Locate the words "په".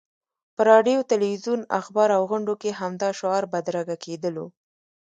0.55-0.61